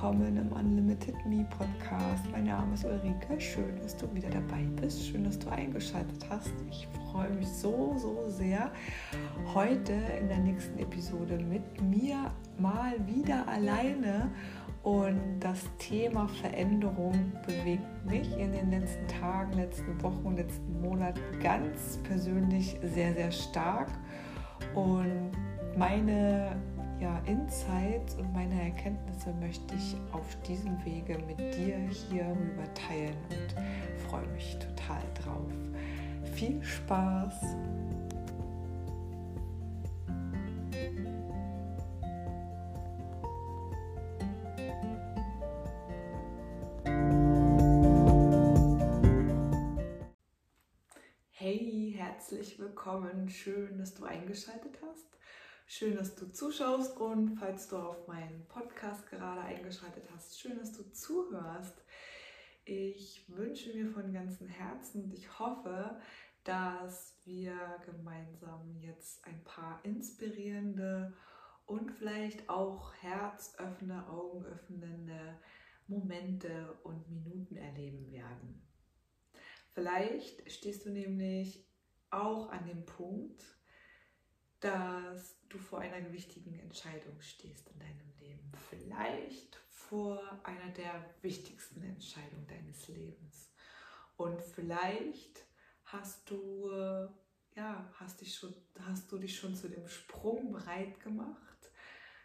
willkommen 0.00 0.34
im 0.38 0.50
Unlimited 0.52 1.14
Me 1.26 1.46
Podcast. 1.58 2.24
Mein 2.32 2.44
Name 2.44 2.72
ist 2.72 2.86
Ulrike. 2.86 3.38
Schön, 3.38 3.76
dass 3.82 3.94
du 3.94 4.06
wieder 4.14 4.30
dabei 4.30 4.62
bist. 4.80 5.06
Schön, 5.06 5.24
dass 5.24 5.38
du 5.38 5.50
eingeschaltet 5.50 6.24
hast. 6.30 6.54
Ich 6.70 6.88
freue 7.12 7.28
mich 7.28 7.46
so, 7.46 7.94
so 7.98 8.24
sehr, 8.26 8.70
heute 9.52 9.92
in 10.18 10.28
der 10.28 10.38
nächsten 10.38 10.78
Episode 10.78 11.36
mit 11.36 11.82
mir 11.82 12.30
mal 12.58 12.94
wieder 13.06 13.46
alleine. 13.46 14.30
Und 14.84 15.20
das 15.38 15.64
Thema 15.76 16.28
Veränderung 16.28 17.34
bewegt 17.46 18.06
mich 18.06 18.32
in 18.38 18.52
den 18.52 18.70
letzten 18.70 19.06
Tagen, 19.06 19.52
letzten 19.52 20.02
Wochen 20.02 20.34
letzten 20.34 20.80
Monaten 20.80 21.20
ganz 21.42 21.98
persönlich 22.04 22.80
sehr, 22.82 23.12
sehr 23.12 23.30
stark. 23.30 23.90
Und 24.74 25.32
meine 25.76 26.56
ja, 27.00 27.18
Insights 27.26 28.14
und 28.16 28.30
meine 28.34 28.62
Erkenntnisse 28.62 29.32
möchte 29.40 29.74
ich 29.74 29.96
auf 30.12 30.36
diesem 30.42 30.84
Wege 30.84 31.18
mit 31.26 31.38
dir 31.38 31.78
hier 31.78 32.24
rüber 32.26 32.74
teilen 32.74 33.16
und 33.30 34.02
freue 34.06 34.26
mich 34.28 34.58
total 34.58 35.02
drauf. 35.14 35.50
Viel 36.34 36.62
Spaß! 36.62 37.56
Hey, 51.30 51.94
herzlich 51.96 52.58
willkommen. 52.58 53.30
Schön, 53.30 53.78
dass 53.78 53.94
du 53.94 54.04
eingeschaltet 54.04 54.78
hast. 54.86 55.06
Schön, 55.72 55.94
dass 55.94 56.16
du 56.16 56.26
zuschaust 56.32 56.98
und 56.98 57.36
falls 57.38 57.68
du 57.68 57.76
auf 57.76 58.08
meinen 58.08 58.44
Podcast 58.48 59.06
gerade 59.06 59.42
eingeschaltet 59.42 60.02
hast, 60.12 60.40
schön, 60.40 60.58
dass 60.58 60.72
du 60.72 60.82
zuhörst. 60.90 61.80
Ich 62.64 63.24
wünsche 63.28 63.72
mir 63.72 63.88
von 63.88 64.12
ganzem 64.12 64.48
Herzen 64.48 65.04
und 65.04 65.14
ich 65.14 65.38
hoffe, 65.38 66.00
dass 66.42 67.16
wir 67.24 67.54
gemeinsam 67.86 68.74
jetzt 68.80 69.24
ein 69.24 69.44
paar 69.44 69.78
inspirierende 69.84 71.14
und 71.66 71.92
vielleicht 71.92 72.50
auch 72.50 72.92
herzöffnende, 72.94 74.08
augenöffnende 74.08 75.38
Momente 75.86 76.80
und 76.82 77.08
Minuten 77.08 77.56
erleben 77.56 78.10
werden. 78.10 78.60
Vielleicht 79.72 80.50
stehst 80.50 80.84
du 80.84 80.90
nämlich 80.90 81.64
auch 82.10 82.50
an 82.50 82.66
dem 82.66 82.84
Punkt, 82.86 83.59
dass 84.60 85.36
du 85.48 85.58
vor 85.58 85.80
einer 85.80 86.00
gewichtigen 86.00 86.58
Entscheidung 86.60 87.20
stehst 87.20 87.68
in 87.70 87.78
deinem 87.78 88.12
Leben. 88.20 88.52
Vielleicht 88.68 89.56
vor 89.70 90.20
einer 90.44 90.70
der 90.72 91.04
wichtigsten 91.22 91.82
Entscheidungen 91.82 92.46
deines 92.46 92.88
Lebens. 92.88 93.50
Und 94.16 94.40
vielleicht 94.42 95.44
hast 95.86 96.30
du, 96.30 96.70
ja, 97.56 97.90
hast, 97.98 98.20
dich 98.20 98.34
schon, 98.34 98.54
hast 98.80 99.10
du 99.10 99.18
dich 99.18 99.36
schon 99.36 99.54
zu 99.54 99.68
dem 99.68 99.88
Sprung 99.88 100.52
bereit 100.52 101.00
gemacht. 101.00 101.70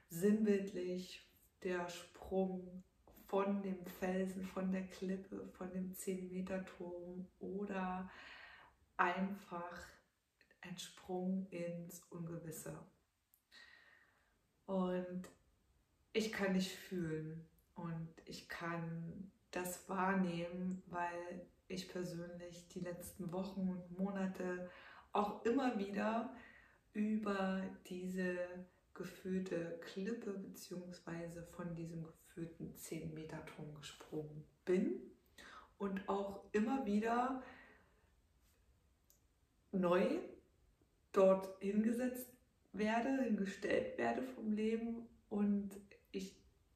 Sinnbildlich 0.10 1.26
der 1.64 1.88
Sprung 1.90 2.84
von 3.28 3.62
dem 3.62 3.86
Felsen, 3.86 4.46
von 4.46 4.72
der 4.72 4.88
Klippe, 4.88 5.48
von 5.58 5.72
dem 5.72 5.92
10-Meter-Turm 5.94 7.28
oder 7.40 8.10
einfach 8.98 9.82
ein 10.68 10.78
Sprung 10.78 11.48
ins 11.50 12.02
Ungewisse. 12.10 12.78
Und 14.66 15.30
ich 16.14 16.32
kann 16.32 16.54
dich 16.54 16.76
fühlen 16.76 17.48
und 17.76 18.10
ich 18.26 18.48
kann 18.50 19.32
das 19.52 19.88
wahrnehmen, 19.90 20.82
weil 20.88 21.48
ich 21.68 21.90
persönlich 21.90 22.68
die 22.70 22.80
letzten 22.80 23.32
Wochen 23.32 23.70
und 23.70 23.98
Monate 23.98 24.70
auch 25.12 25.44
immer 25.46 25.78
wieder 25.78 26.36
über 26.94 27.62
diese 27.88 28.38
gefühlte 28.94 29.80
Klippe 29.82 30.32
bzw. 30.32 31.42
von 31.52 31.76
diesem 31.76 32.04
gefühlten 32.04 32.76
10 32.76 33.14
Meter 33.14 33.46
Turm 33.46 33.74
gesprungen 33.76 34.46
bin 34.64 35.02
und 35.78 36.08
auch 36.08 36.46
immer 36.54 36.86
wieder 36.86 37.44
neu 39.72 40.20
dort 41.16 41.50
hingesetzt 41.62 42.30
werde, 42.74 43.24
hingestellt 43.24 43.98
werde 43.98 44.24
vom 44.24 44.52
Leben 44.52 45.08
und 45.30 45.72
ich 46.12 46.36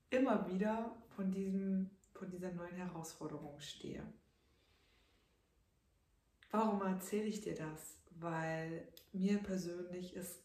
immer 0.09 0.47
wieder 0.47 0.95
von, 1.15 1.31
diesem, 1.31 1.89
von 2.13 2.29
dieser 2.29 2.51
neuen 2.51 2.75
Herausforderung 2.75 3.59
stehe. 3.59 4.03
Warum 6.51 6.81
erzähle 6.81 7.25
ich 7.25 7.41
dir 7.41 7.55
das? 7.55 7.97
Weil 8.11 8.87
mir 9.13 9.37
persönlich 9.37 10.15
es 10.15 10.41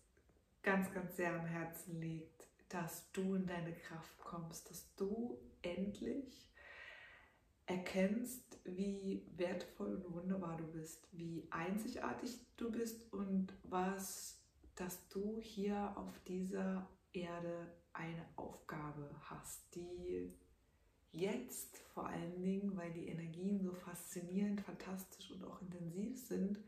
ganz, 0.62 0.92
ganz 0.92 1.16
sehr 1.16 1.34
am 1.34 1.46
Herzen 1.46 2.00
liegt, 2.00 2.46
dass 2.68 3.10
du 3.12 3.34
in 3.34 3.46
deine 3.46 3.72
Kraft 3.74 4.18
kommst, 4.18 4.68
dass 4.70 4.94
du 4.96 5.38
endlich 5.62 6.50
erkennst, 7.66 8.58
wie 8.64 9.26
wertvoll 9.36 9.94
und 9.94 10.14
wunderbar 10.14 10.56
du 10.56 10.66
bist, 10.66 11.08
wie 11.12 11.46
einzigartig 11.50 12.38
du 12.56 12.70
bist 12.70 13.12
und 13.12 13.52
was, 13.62 14.42
dass 14.74 15.08
du 15.08 15.40
hier 15.40 15.96
auf 15.96 16.18
dieser 16.24 16.88
Erde 17.12 17.72
eine 17.92 18.26
Aufgabe 18.36 19.10
hast, 19.30 19.74
die 19.74 20.34
jetzt 21.12 21.78
vor 21.94 22.06
allen 22.08 22.42
Dingen, 22.42 22.76
weil 22.76 22.92
die 22.92 23.06
Energien 23.06 23.62
so 23.62 23.72
faszinierend, 23.72 24.60
fantastisch 24.60 25.30
und 25.30 25.44
auch 25.44 25.62
intensiv 25.62 26.18
sind, 26.18 26.58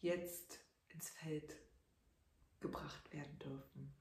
jetzt 0.00 0.58
ins 0.88 1.10
Feld 1.10 1.56
gebracht 2.60 3.12
werden 3.12 3.38
dürfen. 3.38 3.94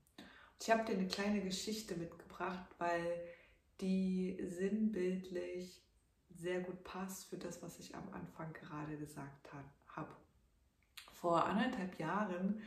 Ich 0.59 0.69
habe 0.69 0.83
dir 0.83 0.97
eine 0.97 1.07
kleine 1.07 1.41
Geschichte 1.41 1.95
mitgebracht, 1.95 2.67
weil 2.77 3.23
die 3.81 4.37
sinnbildlich 4.47 5.81
sehr 6.29 6.61
gut 6.61 6.83
passt 6.83 7.29
für 7.29 7.37
das, 7.37 7.61
was 7.61 7.79
ich 7.79 7.95
am 7.95 8.11
Anfang 8.13 8.53
gerade 8.53 8.97
gesagt 8.97 9.51
habe. 9.53 9.71
Vor 11.21 11.45
anderthalb 11.45 11.99
Jahren 11.99 12.63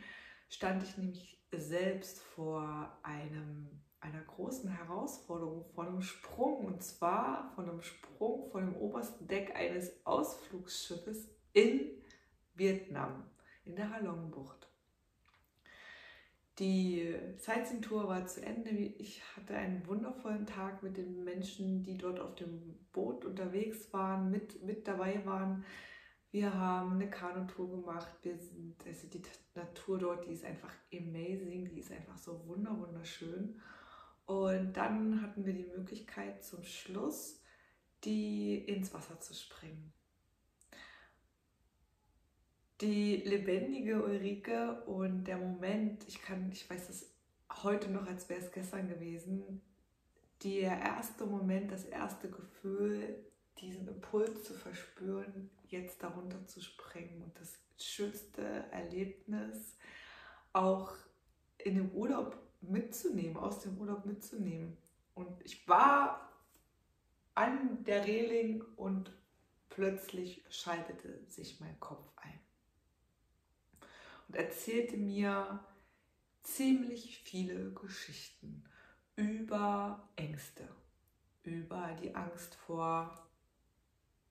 stand 0.47 0.81
ich 0.83 0.97
nämlich 0.97 1.37
selbst 1.51 2.21
vor 2.21 2.97
einem, 3.03 3.67
einer 3.99 4.21
großen 4.21 4.69
Herausforderung, 4.69 5.65
vor 5.73 5.85
einem 5.85 6.01
Sprung, 6.01 6.65
und 6.65 6.81
zwar 6.81 7.51
von 7.55 7.69
einem 7.69 7.81
Sprung 7.81 8.49
von 8.51 8.65
dem 8.65 8.75
obersten 8.77 9.27
Deck 9.27 9.55
eines 9.55 10.05
Ausflugsschiffes 10.05 11.27
in 11.51 11.91
Vietnam, 12.53 13.29
in 13.65 13.75
der 13.75 13.89
Halongbucht. 13.91 14.64
Die 16.59 17.13
Sightseeing-Tour 17.37 18.07
war 18.07 18.25
zu 18.27 18.41
Ende. 18.41 18.69
Ich 18.69 19.21
hatte 19.35 19.55
einen 19.55 19.85
wundervollen 19.87 20.45
Tag 20.45 20.83
mit 20.83 20.95
den 20.95 21.25
Menschen, 21.25 21.83
die 21.83 21.97
dort 21.97 22.19
auf 22.19 22.35
dem 22.35 22.79
Boot 22.93 23.25
unterwegs 23.25 23.91
waren, 23.91 24.31
mit, 24.31 24.63
mit 24.63 24.87
dabei 24.87 25.25
waren. 25.25 25.65
Wir 26.31 26.53
haben 26.53 26.93
eine 26.93 27.09
Kanutour 27.09 27.81
gemacht. 27.81 28.07
Wir 28.21 28.37
sind, 28.37 28.75
also 28.85 29.07
die 29.09 29.21
Natur 29.53 29.99
dort, 29.99 30.25
die 30.25 30.31
ist 30.31 30.45
einfach 30.45 30.73
amazing, 30.93 31.69
die 31.69 31.79
ist 31.79 31.91
einfach 31.91 32.17
so 32.17 32.47
wunderschön. 32.47 33.61
Und 34.25 34.73
dann 34.77 35.21
hatten 35.21 35.45
wir 35.45 35.53
die 35.53 35.67
Möglichkeit 35.67 36.43
zum 36.43 36.63
Schluss, 36.63 37.43
die 38.05 38.59
ins 38.59 38.93
Wasser 38.93 39.19
zu 39.19 39.33
springen 39.33 39.94
die 42.81 43.17
lebendige 43.17 44.03
Ulrike 44.03 44.83
und 44.83 45.25
der 45.25 45.37
Moment, 45.37 46.05
ich 46.07 46.21
kann, 46.21 46.51
ich 46.51 46.69
weiß 46.69 46.89
es 46.89 47.13
heute 47.63 47.89
noch, 47.89 48.07
als 48.07 48.27
wäre 48.29 48.41
es 48.41 48.51
gestern 48.51 48.89
gewesen, 48.89 49.61
der 50.43 50.77
erste 50.79 51.25
Moment, 51.25 51.71
das 51.71 51.85
erste 51.85 52.29
Gefühl, 52.29 53.23
diesen 53.59 53.87
Impuls 53.87 54.43
zu 54.43 54.53
verspüren, 54.53 55.49
jetzt 55.69 56.03
darunter 56.03 56.45
zu 56.47 56.61
springen 56.61 57.21
und 57.23 57.39
das 57.39 57.57
schönste 57.77 58.43
Erlebnis 58.71 59.77
auch 60.51 60.91
in 61.57 61.75
dem 61.75 61.91
Urlaub 61.91 62.37
mitzunehmen, 62.61 63.37
aus 63.37 63.59
dem 63.59 63.77
Urlaub 63.77 64.05
mitzunehmen. 64.05 64.77
Und 65.13 65.29
ich 65.43 65.67
war 65.67 66.29
an 67.33 67.83
der 67.85 68.05
Reling 68.05 68.63
und 68.75 69.11
plötzlich 69.69 70.43
schaltete 70.49 71.21
sich 71.27 71.59
mein 71.59 71.79
Kopf 71.79 72.05
ein 72.17 72.44
und 74.27 74.35
erzählte 74.35 74.97
mir 74.97 75.63
ziemlich 76.43 77.19
viele 77.19 77.71
Geschichten 77.73 78.63
über 79.15 80.09
Ängste, 80.15 80.67
über 81.43 81.95
die 82.01 82.15
Angst 82.15 82.55
vor, 82.55 83.27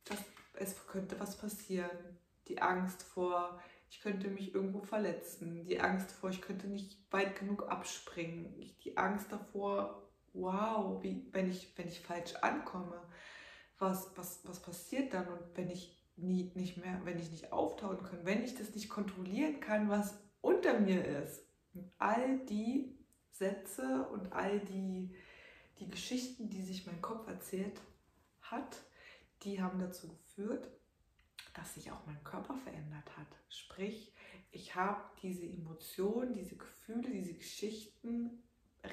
dass 0.05 0.19
es 0.55 0.87
könnte 0.87 1.19
was 1.19 1.37
passieren, 1.37 2.19
die 2.49 2.61
Angst 2.61 3.03
vor, 3.03 3.61
ich 3.91 4.01
könnte 4.01 4.29
mich 4.29 4.55
irgendwo 4.55 4.81
verletzen, 4.81 5.65
die 5.65 5.81
Angst 5.81 6.13
vor, 6.13 6.31
ich 6.31 6.41
könnte 6.41 6.67
nicht 6.67 6.99
weit 7.11 7.39
genug 7.39 7.69
abspringen, 7.69 8.55
die 8.85 8.97
Angst 8.97 9.33
davor, 9.33 10.09
wow, 10.33 11.03
wie, 11.03 11.27
wenn, 11.33 11.51
ich, 11.51 11.73
wenn 11.77 11.89
ich 11.89 12.01
falsch 12.01 12.35
ankomme, 12.37 13.01
was, 13.79 14.17
was, 14.17 14.41
was 14.45 14.61
passiert 14.61 15.15
dann? 15.15 15.29
Und 15.29 15.57
wenn 15.57 15.71
ich 15.71 16.04
nie, 16.17 16.51
nicht 16.55 16.77
mehr, 16.77 17.01
wenn 17.05 17.19
ich 17.19 17.31
nicht 17.31 17.53
auftauchen 17.53 18.03
kann, 18.03 18.25
wenn 18.25 18.45
ich 18.45 18.55
das 18.55 18.75
nicht 18.75 18.89
kontrollieren 18.89 19.61
kann, 19.61 19.89
was 19.89 20.19
unter 20.41 20.79
mir 20.79 21.05
ist. 21.05 21.45
Und 21.75 21.91
all 21.99 22.39
die 22.47 22.97
Sätze 23.31 24.07
und 24.09 24.33
all 24.33 24.61
die, 24.61 25.15
die 25.81 25.91
Geschichten, 25.91 26.51
die 26.51 26.63
sich 26.63 26.87
mein 26.87 27.03
Kopf 27.03 27.27
erzählt 27.27 27.81
hat, 28.43 28.81
die 29.43 29.61
haben 29.61 29.79
dazu 29.79 30.09
geführt, 30.09 30.69
dass 31.55 31.75
sich 31.75 31.91
auch 31.91 32.07
mein 32.07 32.23
Körper 32.25 32.57
verändert 32.57 33.17
hat. 33.17 33.27
Sprich, 33.49 34.13
ich 34.51 34.75
habe 34.75 35.03
diese 35.23 35.47
Emotionen, 35.47 36.35
diese 36.35 36.57
Gefühle, 36.57 37.11
diese 37.11 37.35
Geschichten 37.35 38.43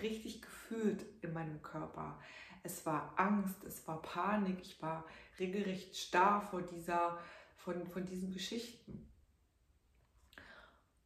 richtig 0.02 0.42
gefühlt 0.42 1.06
in 1.22 1.34
meinem 1.34 1.62
Körper. 1.62 2.20
Es 2.64 2.86
war 2.86 3.14
Angst, 3.18 3.64
es 3.64 3.88
war 3.88 4.02
Panik, 4.02 4.60
ich 4.62 4.82
war 4.82 5.06
regelrecht 5.40 5.96
starr 5.98 6.42
vor, 6.42 6.62
dieser, 6.62 7.18
von, 7.56 7.88
von 7.88 8.06
diesen 8.06 8.32
Geschichten. 8.32 9.12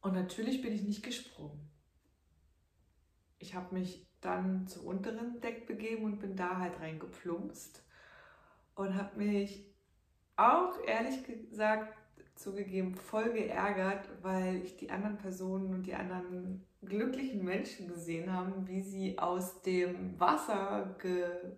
Und 0.00 0.14
natürlich 0.14 0.62
bin 0.62 0.72
ich 0.72 0.82
nicht 0.82 1.02
gesprungen. 1.02 1.68
Ich 3.38 3.54
habe 3.54 3.74
mich 3.74 4.06
dann 4.20 4.66
zum 4.66 4.86
unteren 4.86 5.40
Deck 5.40 5.66
begeben 5.66 6.04
und 6.04 6.18
bin 6.18 6.36
da 6.36 6.58
halt 6.58 6.78
reingeplumpst 6.80 7.82
und 8.74 8.94
habe 8.94 9.16
mich 9.16 9.66
auch 10.36 10.78
ehrlich 10.86 11.24
gesagt 11.24 11.96
zugegeben 12.34 12.94
voll 12.94 13.32
geärgert, 13.32 14.08
weil 14.22 14.62
ich 14.62 14.76
die 14.76 14.90
anderen 14.90 15.16
Personen 15.16 15.72
und 15.74 15.84
die 15.84 15.94
anderen 15.94 16.66
glücklichen 16.86 17.44
Menschen 17.44 17.88
gesehen 17.88 18.32
habe, 18.32 18.66
wie 18.66 18.82
sie 18.82 19.18
aus 19.18 19.62
dem 19.62 20.18
Wasser 20.18 20.96
ge 21.00 21.56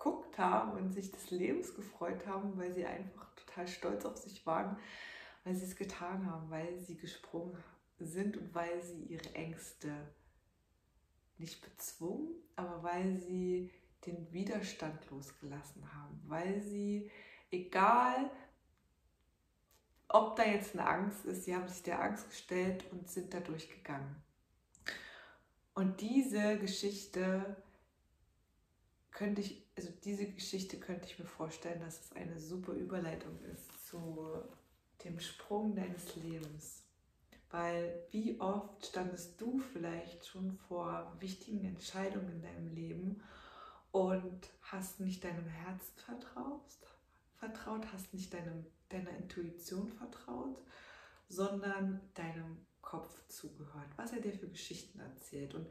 geguckt 0.00 0.38
haben 0.38 0.72
und 0.72 0.92
sich 0.92 1.10
des 1.12 1.30
Lebens 1.30 1.74
gefreut 1.74 2.26
haben, 2.26 2.56
weil 2.56 2.72
sie 2.72 2.86
einfach 2.86 3.34
total 3.34 3.68
stolz 3.68 4.06
auf 4.06 4.16
sich 4.16 4.46
waren, 4.46 4.78
weil 5.44 5.54
sie 5.54 5.66
es 5.66 5.76
getan 5.76 6.24
haben, 6.24 6.48
weil 6.48 6.78
sie 6.78 6.96
gesprungen 6.96 7.54
sind 7.98 8.38
und 8.38 8.54
weil 8.54 8.82
sie 8.82 9.02
ihre 9.04 9.34
Ängste 9.34 9.90
nicht 11.36 11.60
bezwungen, 11.62 12.30
aber 12.56 12.82
weil 12.82 13.16
sie 13.16 13.70
den 14.06 14.32
Widerstand 14.32 15.10
losgelassen 15.10 15.92
haben, 15.92 16.18
weil 16.26 16.62
sie, 16.62 17.10
egal 17.50 18.30
ob 20.08 20.34
da 20.36 20.44
jetzt 20.44 20.74
eine 20.74 20.88
Angst 20.88 21.24
ist, 21.26 21.44
sie 21.44 21.54
haben 21.54 21.68
sich 21.68 21.82
der 21.82 22.02
Angst 22.02 22.28
gestellt 22.28 22.84
und 22.90 23.08
sind 23.08 23.32
da 23.32 23.40
durchgegangen. 23.40 24.16
Und 25.80 26.02
diese 26.02 26.58
Geschichte 26.58 27.56
könnte 29.12 29.40
ich, 29.40 29.66
also 29.74 29.88
diese 30.04 30.30
Geschichte 30.30 30.78
könnte 30.78 31.06
ich 31.06 31.18
mir 31.18 31.24
vorstellen, 31.24 31.80
dass 31.80 31.98
es 31.98 32.12
eine 32.12 32.38
super 32.38 32.74
Überleitung 32.74 33.40
ist 33.50 33.88
zu 33.88 34.42
dem 35.04 35.18
Sprung 35.20 35.74
deines 35.74 36.16
Lebens. 36.16 36.82
Weil 37.50 37.98
wie 38.10 38.38
oft 38.42 38.84
standest 38.84 39.40
du 39.40 39.58
vielleicht 39.58 40.26
schon 40.26 40.52
vor 40.68 41.16
wichtigen 41.18 41.64
Entscheidungen 41.64 42.28
in 42.28 42.42
deinem 42.42 42.74
Leben 42.74 43.22
und 43.90 44.50
hast 44.60 45.00
nicht 45.00 45.24
deinem 45.24 45.48
Herzen 45.48 45.96
vertraut, 45.96 46.60
vertraut 47.36 47.90
hast 47.90 48.12
nicht 48.12 48.34
deinem, 48.34 48.66
deiner 48.90 49.16
Intuition 49.16 49.88
vertraut, 49.88 50.60
sondern 51.30 52.02
deinem 52.12 52.66
Kopf 52.82 53.26
zugehört, 53.28 53.90
was 53.96 54.12
er 54.12 54.20
dir 54.20 54.32
für 54.32 54.48
Geschichten 54.48 55.00
erzählt. 55.00 55.54
Und 55.54 55.66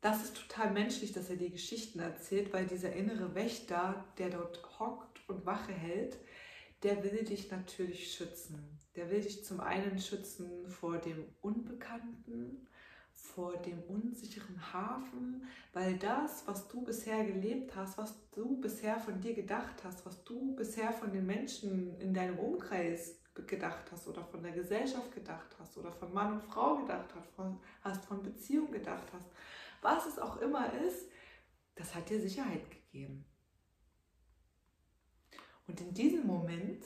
das 0.00 0.24
ist 0.24 0.36
total 0.36 0.72
menschlich, 0.72 1.12
dass 1.12 1.30
er 1.30 1.36
dir 1.36 1.50
Geschichten 1.50 1.98
erzählt, 2.00 2.52
weil 2.52 2.66
dieser 2.66 2.92
innere 2.92 3.34
Wächter, 3.34 4.04
der 4.18 4.30
dort 4.30 4.78
hockt 4.78 5.28
und 5.28 5.46
Wache 5.46 5.72
hält, 5.72 6.18
der 6.82 7.02
will 7.02 7.24
dich 7.24 7.50
natürlich 7.50 8.12
schützen. 8.12 8.78
Der 8.94 9.10
will 9.10 9.20
dich 9.20 9.44
zum 9.44 9.60
einen 9.60 9.98
schützen 9.98 10.68
vor 10.68 10.98
dem 10.98 11.24
Unbekannten, 11.40 12.68
vor 13.16 13.56
dem 13.56 13.82
unsicheren 13.82 14.72
Hafen, 14.72 15.44
weil 15.72 15.98
das, 15.98 16.46
was 16.46 16.68
du 16.68 16.82
bisher 16.82 17.24
gelebt 17.24 17.74
hast, 17.74 17.98
was 17.98 18.30
du 18.30 18.60
bisher 18.60 19.00
von 19.00 19.20
dir 19.20 19.34
gedacht 19.34 19.82
hast, 19.84 20.04
was 20.04 20.22
du 20.24 20.54
bisher 20.54 20.92
von 20.92 21.12
den 21.12 21.26
Menschen 21.26 21.98
in 21.98 22.12
deinem 22.12 22.38
Umkreis 22.38 23.15
gedacht 23.46 23.90
hast 23.90 24.06
oder 24.08 24.24
von 24.24 24.42
der 24.42 24.52
Gesellschaft 24.52 25.12
gedacht 25.12 25.56
hast 25.58 25.76
oder 25.76 25.92
von 25.92 26.12
Mann 26.12 26.34
und 26.34 26.42
Frau 26.42 26.76
gedacht 26.76 27.14
hast, 27.14 27.30
von, 27.34 28.22
Beziehung 28.22 28.70
gedacht 28.70 29.06
hast, 29.12 29.28
was 29.82 30.06
es 30.06 30.18
auch 30.18 30.38
immer 30.38 30.72
ist, 30.72 31.08
das 31.74 31.94
hat 31.94 32.08
dir 32.08 32.20
Sicherheit 32.20 32.70
gegeben. 32.70 33.24
Und 35.66 35.80
in 35.80 35.92
diesem 35.92 36.26
Moment, 36.26 36.84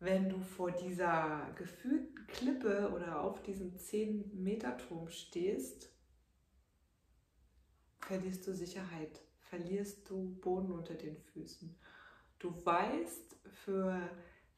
wenn 0.00 0.28
du 0.28 0.40
vor 0.40 0.70
dieser 0.72 1.50
gefühlten 1.56 2.26
Klippe 2.26 2.90
oder 2.94 3.20
auf 3.20 3.42
diesem 3.42 3.76
10-Meter-Turm 3.76 5.08
stehst, 5.08 5.90
verlierst 8.00 8.46
du 8.46 8.54
Sicherheit, 8.54 9.20
verlierst 9.38 10.08
du 10.08 10.34
Boden 10.40 10.72
unter 10.72 10.94
den 10.94 11.16
Füßen. 11.16 11.76
Du 12.38 12.64
weißt 12.64 13.36
für 13.64 14.00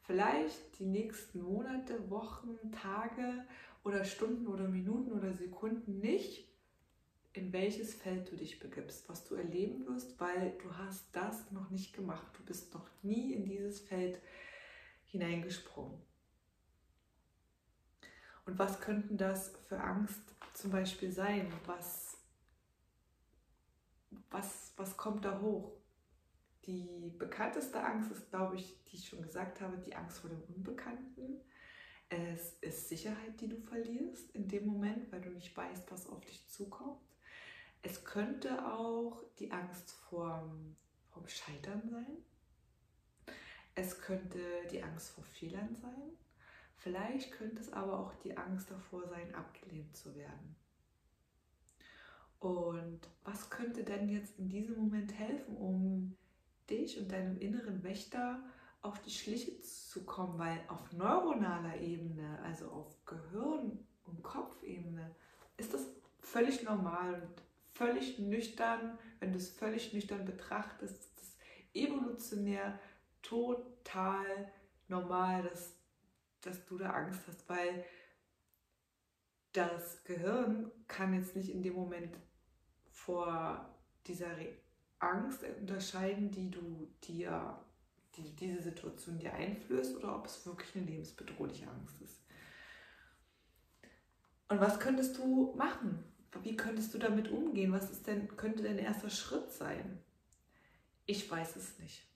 vielleicht 0.02 0.78
die 0.78 0.87
nächsten 0.87 1.43
Monate, 1.43 2.10
Wochen, 2.10 2.58
Tage 2.72 3.44
oder 3.84 4.04
Stunden 4.04 4.46
oder 4.46 4.69
Minuten 4.69 5.12
oder 5.12 5.32
Sekunden 5.34 5.99
nicht, 6.00 6.49
in 7.34 7.52
welches 7.52 7.94
Feld 7.94 8.31
du 8.31 8.37
dich 8.37 8.60
begibst, 8.60 9.08
was 9.08 9.25
du 9.25 9.34
erleben 9.34 9.87
wirst, 9.87 10.20
weil 10.20 10.56
du 10.62 10.76
hast 10.76 11.06
das 11.12 11.50
noch 11.50 11.70
nicht 11.70 11.94
gemacht. 11.94 12.26
Du 12.37 12.44
bist 12.44 12.75
noch 12.75 12.88
nie 13.02 13.32
in 13.32 13.44
dieses 13.44 13.81
Feld 13.81 14.20
hineingesprungen. 15.06 15.99
Und 18.44 18.58
was 18.58 18.81
könnten 18.81 19.16
das 19.16 19.52
für 19.69 19.81
Angst 19.81 20.20
zum 20.52 20.72
Beispiel 20.72 21.10
sein? 21.10 21.50
Was, 21.66 22.19
was, 24.31 24.72
was 24.76 24.96
kommt 24.96 25.25
da 25.25 25.40
hoch? 25.40 25.81
Die 26.67 27.12
bekannteste 27.19 27.82
Angst 27.82 28.12
ist, 28.12 28.31
glaube 28.31 28.56
ich, 28.56 28.82
die 28.85 28.97
ich 28.97 29.09
schon 29.09 29.23
gesagt 29.23 29.61
habe, 29.61 29.79
die 29.79 29.94
Angst 29.97 30.20
vor 30.20 30.31
dem 30.31 30.43
Unbekannten. 30.55 31.41
Es 32.09 32.55
ist 32.61 32.88
Sicherheit, 32.88 33.41
die 33.41 33.49
du 33.49 33.56
verlierst 33.56 34.31
in 34.32 34.47
dem 34.47 34.67
Moment, 34.67 35.11
weil 35.11 35.20
du 35.20 35.31
nicht 35.31 35.56
weißt, 35.56 35.91
was 35.91 36.09
auf 36.09 36.20
dich 36.20 36.47
zukommt. 36.49 37.00
Es 37.83 38.04
könnte 38.04 38.71
auch 38.73 39.25
die 39.38 39.50
Angst 39.50 39.90
vorm, 39.90 40.76
vorm 41.11 41.26
Scheitern 41.26 41.88
sein. 41.88 42.16
Es 43.75 44.00
könnte 44.00 44.38
die 44.71 44.83
Angst 44.83 45.11
vor 45.11 45.25
Fehlern 45.25 45.75
sein. 45.75 46.12
Vielleicht 46.76 47.33
könnte 47.33 47.61
es 47.61 47.73
aber 47.73 47.99
auch 47.99 48.14
die 48.16 48.37
Angst 48.37 48.71
davor 48.71 49.09
sein, 49.09 49.35
abgelehnt 49.35 49.97
zu 49.97 50.14
werden. 50.14 50.57
Und 52.38 53.00
was 53.25 53.50
könnte 53.50 53.85
denn 53.85 54.09
jetzt 54.09 54.38
in 54.38 54.49
diesem 54.49 54.76
Moment 54.76 55.12
helfen, 55.12 55.57
um 55.57 56.16
dich 56.73 56.99
und 56.99 57.12
deinem 57.12 57.38
inneren 57.38 57.83
Wächter 57.83 58.43
auf 58.81 59.00
die 59.02 59.11
Schliche 59.11 59.61
zu 59.61 60.05
kommen? 60.05 60.38
Weil 60.38 60.61
auf 60.69 60.93
neuronaler 60.93 61.76
Ebene, 61.81 62.38
also 62.43 62.67
auf 62.71 63.05
Gehirn- 63.05 63.79
und 64.05 64.23
Kopfebene, 64.23 65.14
ist 65.57 65.75
das 65.75 65.87
völlig 66.21 66.62
normal 66.62 67.14
und 67.14 67.43
völlig 67.73 68.19
nüchtern, 68.19 68.99
wenn 69.21 69.33
du 69.33 69.38
es 69.38 69.50
völlig 69.50 69.93
nüchtern 69.93 70.25
betrachtest, 70.25 70.97
ist 70.97 71.23
es 71.23 71.37
evolutionär 71.75 72.79
total 73.23 74.50
normal, 74.88 75.43
dass, 75.45 75.76
dass 76.41 76.64
du 76.67 76.79
da 76.79 76.91
Angst 76.91 77.21
hast, 77.26 77.49
weil 77.49 77.85
das 79.52 80.02
Gehirn 80.05 80.71
kann 80.88 81.14
jetzt 81.14 81.37
nicht 81.37 81.50
in 81.50 81.62
dem 81.62 81.75
Moment 81.75 82.17
vor 82.91 83.69
dieser 84.07 84.31
Angst 85.02 85.42
unterscheiden, 85.61 86.30
die 86.30 86.50
du 86.50 86.88
dir, 87.04 87.59
die 88.16 88.35
diese 88.37 88.62
Situation 88.62 89.18
dir 89.18 89.32
einflößt, 89.32 89.97
oder 89.97 90.16
ob 90.16 90.26
es 90.26 90.47
wirklich 90.47 90.75
eine 90.76 90.87
lebensbedrohliche 90.87 91.68
Angst 91.68 92.00
ist. 92.02 92.23
Und 94.49 94.61
was 94.61 94.78
könntest 94.78 95.18
du 95.18 95.54
machen? 95.56 96.04
Wie 96.42 96.56
könntest 96.56 96.94
du 96.94 96.99
damit 96.99 97.30
umgehen? 97.30 97.73
Was 97.73 97.90
ist 97.90 98.06
denn, 98.06 98.37
könnte 98.37 98.62
dein 98.62 98.78
erster 98.78 99.11
Schritt 99.11 99.50
sein? 99.50 99.99
Ich 101.06 101.30
weiß 101.30 101.56
es 101.56 101.78
nicht. 101.78 102.06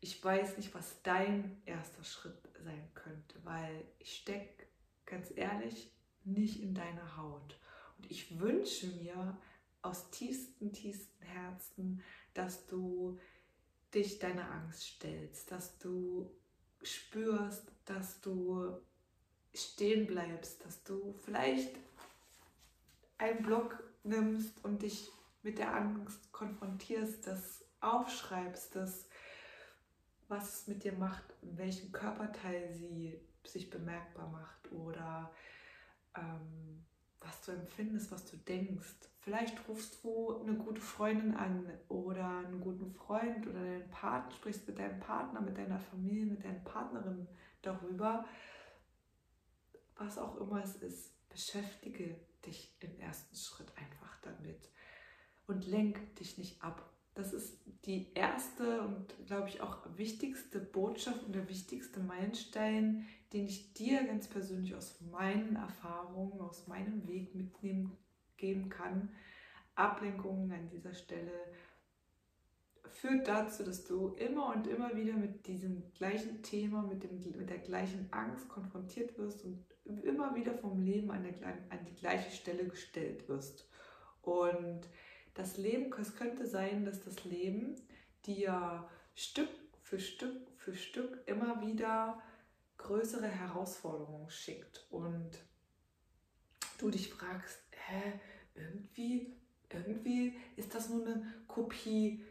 Ich 0.00 0.22
weiß 0.22 0.56
nicht, 0.56 0.74
was 0.74 1.02
dein 1.02 1.62
erster 1.64 2.04
Schritt 2.04 2.38
sein 2.62 2.88
könnte, 2.94 3.38
weil 3.44 3.84
ich 3.98 4.16
stecke 4.16 4.66
ganz 5.04 5.32
ehrlich 5.34 5.90
nicht 6.24 6.60
in 6.60 6.74
deiner 6.74 7.16
Haut. 7.16 7.58
Und 7.98 8.10
ich 8.10 8.38
wünsche 8.38 8.88
mir 8.88 9.38
aus 9.86 10.10
tiefstem, 10.10 10.72
tiefstem 10.72 11.26
Herzen, 11.26 12.02
dass 12.34 12.66
du 12.66 13.18
dich 13.94 14.18
deiner 14.18 14.50
Angst 14.50 14.82
stellst, 14.82 15.50
dass 15.50 15.78
du 15.78 16.30
spürst, 16.82 17.72
dass 17.84 18.20
du 18.20 18.78
stehen 19.54 20.06
bleibst, 20.06 20.64
dass 20.64 20.82
du 20.84 21.14
vielleicht 21.24 21.74
einen 23.18 23.42
Block 23.42 23.82
nimmst 24.04 24.62
und 24.64 24.82
dich 24.82 25.10
mit 25.42 25.58
der 25.58 25.74
Angst 25.74 26.30
konfrontierst, 26.32 27.26
das 27.26 27.64
aufschreibst, 27.80 28.74
das, 28.74 29.08
was 30.28 30.60
es 30.60 30.66
mit 30.66 30.84
dir 30.84 30.92
macht, 30.92 31.24
in 31.42 31.56
welchem 31.56 31.92
Körperteil 31.92 32.72
sie 32.74 33.20
sich 33.44 33.70
bemerkbar 33.70 34.28
macht 34.28 34.72
oder 34.72 35.32
ähm, 36.16 36.84
was 37.20 37.40
du 37.42 37.52
empfindest, 37.52 38.12
was 38.12 38.24
du 38.26 38.36
denkst. 38.36 38.94
Vielleicht 39.20 39.68
rufst 39.68 40.04
du 40.04 40.38
eine 40.40 40.54
gute 40.54 40.80
Freundin 40.80 41.34
an 41.34 41.68
oder 41.88 42.38
einen 42.38 42.60
guten 42.60 42.92
Freund 42.92 43.46
oder 43.46 43.60
deinen 43.60 43.90
Partner, 43.90 44.30
sprichst 44.30 44.68
mit 44.68 44.78
deinem 44.78 45.00
Partner, 45.00 45.40
mit 45.40 45.58
deiner 45.58 45.80
Familie, 45.80 46.26
mit 46.26 46.44
deiner 46.44 46.60
Partnerin 46.60 47.26
darüber. 47.62 48.24
Was 49.96 50.18
auch 50.18 50.36
immer 50.36 50.62
es 50.62 50.76
ist, 50.76 51.28
beschäftige 51.28 52.20
dich 52.44 52.76
im 52.80 52.98
ersten 53.00 53.34
Schritt 53.34 53.76
einfach 53.76 54.20
damit 54.22 54.70
und 55.46 55.66
lenk 55.66 56.14
dich 56.16 56.38
nicht 56.38 56.62
ab. 56.62 56.95
Das 57.16 57.32
ist 57.32 57.58
die 57.86 58.12
erste 58.14 58.82
und, 58.82 59.14
glaube 59.26 59.48
ich, 59.48 59.62
auch 59.62 59.78
wichtigste 59.96 60.60
Botschaft 60.60 61.24
und 61.24 61.34
der 61.34 61.48
wichtigste 61.48 61.98
Meilenstein, 61.98 63.06
den 63.32 63.46
ich 63.46 63.72
dir 63.72 64.04
ganz 64.04 64.28
persönlich 64.28 64.74
aus 64.74 65.00
meinen 65.00 65.56
Erfahrungen, 65.56 66.38
aus 66.40 66.68
meinem 66.68 67.08
Weg 67.08 67.34
mitnehmen 67.34 67.96
geben 68.36 68.68
kann. 68.68 69.08
Ablenkungen 69.74 70.52
an 70.52 70.68
dieser 70.68 70.92
Stelle 70.92 71.32
führt 72.84 73.26
dazu, 73.26 73.62
dass 73.62 73.84
du 73.84 74.08
immer 74.16 74.54
und 74.54 74.66
immer 74.66 74.94
wieder 74.94 75.14
mit 75.14 75.46
diesem 75.46 75.90
gleichen 75.94 76.42
Thema, 76.42 76.82
mit, 76.82 77.02
dem, 77.02 77.18
mit 77.38 77.48
der 77.48 77.58
gleichen 77.58 78.08
Angst 78.10 78.46
konfrontiert 78.50 79.16
wirst 79.16 79.42
und 79.42 79.64
immer 80.04 80.34
wieder 80.34 80.52
vom 80.52 80.82
Leben 80.82 81.10
an, 81.10 81.22
der, 81.22 81.46
an 81.46 81.84
die 81.88 81.94
gleiche 81.94 82.30
Stelle 82.30 82.66
gestellt 82.66 83.26
wirst. 83.26 83.66
Und 84.20 84.80
das 85.36 85.56
Leben, 85.56 85.92
es 86.00 86.16
könnte 86.16 86.46
sein, 86.46 86.84
dass 86.84 87.04
das 87.04 87.24
Leben 87.24 87.76
dir 88.24 88.88
Stück 89.14 89.48
für 89.82 89.98
Stück 89.98 90.50
für 90.56 90.74
Stück 90.74 91.22
immer 91.26 91.60
wieder 91.60 92.20
größere 92.78 93.28
Herausforderungen 93.28 94.28
schickt 94.30 94.84
und 94.90 95.30
du 96.78 96.90
dich 96.90 97.12
fragst, 97.12 97.58
hä, 97.70 98.20
irgendwie, 98.54 99.32
irgendwie 99.70 100.36
ist 100.56 100.74
das 100.74 100.88
nur 100.88 101.06
eine 101.06 101.32
Kopie 101.46 102.24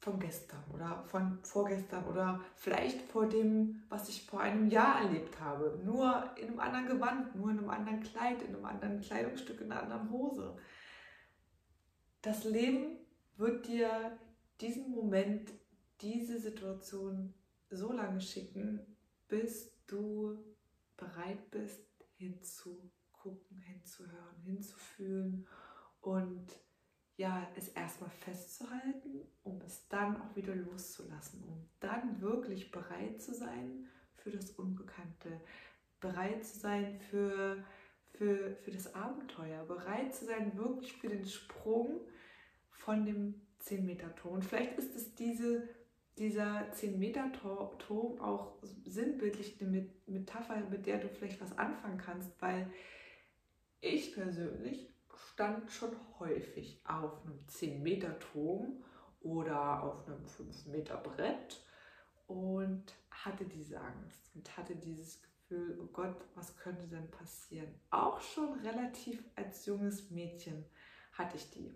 von 0.00 0.20
gestern 0.20 0.62
oder 0.72 1.04
von 1.06 1.38
vorgestern 1.42 2.04
oder 2.04 2.40
vielleicht 2.56 3.02
vor 3.02 3.26
dem, 3.28 3.82
was 3.88 4.08
ich 4.08 4.26
vor 4.26 4.40
einem 4.40 4.68
Jahr 4.68 5.00
erlebt 5.02 5.40
habe. 5.40 5.80
Nur 5.84 6.30
in 6.36 6.48
einem 6.48 6.60
anderen 6.60 6.86
Gewand, 6.86 7.34
nur 7.34 7.50
in 7.50 7.58
einem 7.58 7.70
anderen 7.70 8.02
Kleid, 8.02 8.42
in 8.42 8.54
einem 8.54 8.64
anderen 8.64 9.00
Kleidungsstück, 9.00 9.60
in 9.60 9.72
einer 9.72 9.82
anderen 9.82 10.10
Hose. 10.10 10.56
Das 12.22 12.44
Leben 12.44 12.98
wird 13.36 13.66
dir 13.66 14.18
diesen 14.60 14.90
Moment, 14.90 15.52
diese 16.00 16.40
Situation 16.40 17.34
so 17.70 17.92
lange 17.92 18.20
schicken, 18.20 18.80
bis 19.28 19.72
du 19.86 20.38
bereit 20.96 21.50
bist, 21.50 21.86
hinzugucken, 22.16 23.58
hinzuhören, 23.58 24.42
hinzufühlen 24.44 25.46
und 26.00 26.46
ja, 27.16 27.48
es 27.56 27.68
erstmal 27.68 28.10
festzuhalten, 28.10 29.26
um 29.42 29.60
es 29.62 29.88
dann 29.88 30.20
auch 30.20 30.36
wieder 30.36 30.54
loszulassen, 30.54 31.42
um 31.44 31.68
dann 31.80 32.20
wirklich 32.20 32.70
bereit 32.70 33.20
zu 33.20 33.34
sein 33.34 33.88
für 34.14 34.30
das 34.30 34.52
Unbekannte, 34.52 35.40
bereit 36.00 36.44
zu 36.44 36.58
sein 36.58 37.00
für, 37.10 37.64
für, 38.18 38.56
für 38.56 38.70
das 38.70 38.94
Abenteuer, 38.94 39.64
bereit 39.64 40.14
zu 40.14 40.26
sein 40.26 40.56
wirklich 40.56 40.92
für 40.92 41.08
den 41.08 41.26
Sprung 41.26 42.00
von 42.70 43.06
dem 43.06 43.40
10-Meter-Turm. 43.62 44.42
Vielleicht 44.42 44.76
ist 44.76 44.94
es 44.94 45.14
diese 45.14 45.68
dieser 46.18 46.68
10-Meter-Turm 46.72 48.20
auch 48.20 48.54
sinnbildlich 48.84 49.60
eine 49.60 49.88
Metapher, 50.06 50.56
mit 50.68 50.86
der 50.86 50.98
du 50.98 51.08
vielleicht 51.08 51.40
was 51.40 51.56
anfangen 51.56 51.98
kannst, 51.98 52.30
weil 52.40 52.70
ich 53.80 54.12
persönlich 54.12 54.90
stand 55.14 55.70
schon 55.70 55.92
häufig 56.18 56.80
auf 56.84 57.24
einem 57.24 57.38
10-Meter-Turm 57.46 58.82
oder 59.20 59.82
auf 59.82 60.06
einem 60.06 60.24
5-Meter-Brett 60.24 61.64
und 62.26 62.94
hatte 63.10 63.44
diese 63.44 63.80
Angst 63.80 64.30
und 64.34 64.56
hatte 64.56 64.74
dieses 64.74 65.22
Gefühl, 65.48 65.78
oh 65.82 65.86
Gott, 65.92 66.16
was 66.34 66.56
könnte 66.58 66.86
denn 66.86 67.10
passieren? 67.10 67.74
Auch 67.90 68.20
schon 68.20 68.60
relativ 68.60 69.22
als 69.34 69.64
junges 69.64 70.10
Mädchen 70.10 70.64
hatte 71.12 71.36
ich 71.36 71.50
die. 71.50 71.74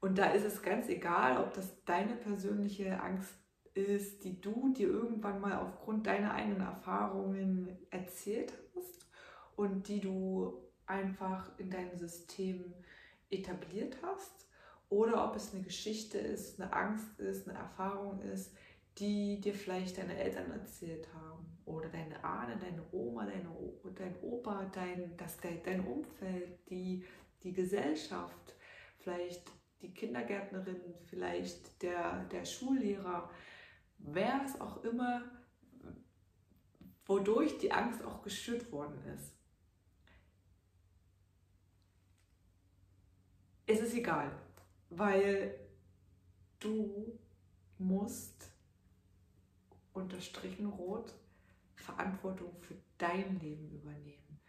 Und 0.00 0.18
da 0.18 0.30
ist 0.32 0.44
es 0.44 0.62
ganz 0.62 0.88
egal, 0.88 1.42
ob 1.42 1.54
das 1.54 1.84
deine 1.84 2.14
persönliche 2.16 3.00
Angst 3.00 3.34
ist, 3.74 4.24
die 4.24 4.40
du 4.40 4.72
dir 4.72 4.88
irgendwann 4.88 5.40
mal 5.40 5.58
aufgrund 5.58 6.06
deiner 6.06 6.34
eigenen 6.34 6.60
Erfahrungen 6.60 7.78
erzählt 7.90 8.52
hast 8.74 9.06
und 9.56 9.88
die 9.88 10.00
du 10.00 10.62
einfach 10.86 11.58
in 11.58 11.70
deinem 11.70 11.96
System 11.96 12.74
etabliert 13.30 13.96
hast, 14.02 14.48
oder 14.88 15.24
ob 15.24 15.36
es 15.36 15.54
eine 15.54 15.62
Geschichte 15.62 16.18
ist, 16.18 16.60
eine 16.60 16.72
Angst 16.72 17.20
ist, 17.20 17.48
eine 17.48 17.56
Erfahrung 17.56 18.20
ist, 18.22 18.52
die 18.98 19.40
dir 19.40 19.54
vielleicht 19.54 19.98
deine 19.98 20.16
Eltern 20.16 20.50
erzählt 20.50 21.06
haben 21.14 21.49
oder 21.64 21.88
deine 21.88 22.22
Ahne, 22.24 22.56
deine 22.58 22.84
Oma, 22.92 23.26
deine, 23.26 23.48
dein 23.94 24.16
Opa, 24.20 24.64
dein, 24.66 25.16
das, 25.16 25.38
dein 25.38 25.86
Umfeld, 25.86 26.68
die, 26.68 27.04
die 27.42 27.52
Gesellschaft, 27.52 28.54
vielleicht 28.98 29.50
die 29.82 29.92
Kindergärtnerin, 29.92 30.80
vielleicht 31.06 31.82
der, 31.82 32.24
der 32.24 32.44
Schullehrer, 32.44 33.30
wer 33.98 34.42
es 34.44 34.60
auch 34.60 34.84
immer, 34.84 35.22
wodurch 37.06 37.58
die 37.58 37.72
Angst 37.72 38.04
auch 38.04 38.22
geschürt 38.22 38.70
worden 38.70 39.02
ist. 39.14 39.34
Es 43.66 43.80
ist 43.80 43.94
egal, 43.94 44.32
weil 44.90 45.54
du 46.58 47.18
musst 47.78 48.50
unterstrichen 49.92 50.66
rot 50.66 51.14
Verantwortung 51.90 52.54
für 52.60 52.76
dein 52.98 53.38
Leben 53.40 53.70
übernehmen. 53.70 54.40